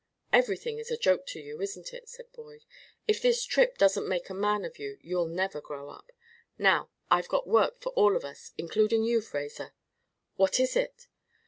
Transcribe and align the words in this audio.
"Everything 0.33 0.79
is 0.79 0.89
a 0.89 0.97
joke 0.97 1.27
to 1.27 1.39
you, 1.39 1.61
isn't 1.61 1.93
it?" 1.93 2.09
said 2.09 2.31
Boyd. 2.31 2.65
"If 3.07 3.21
this 3.21 3.45
trip 3.45 3.77
doesn't 3.77 4.07
make 4.07 4.31
a 4.31 4.33
man 4.33 4.65
of 4.65 4.79
you, 4.79 4.97
you'll 5.01 5.27
never 5.27 5.61
grow 5.61 5.89
up. 5.91 6.11
Now 6.57 6.89
I've 7.11 7.27
got 7.27 7.45
work 7.45 7.79
for 7.81 7.89
all 7.91 8.15
of 8.15 8.25
us, 8.25 8.51
including 8.57 9.03
you, 9.03 9.21
Fraser." 9.21 9.75
"What 10.37 10.59
is 10.59 10.75
it?" 10.75 11.05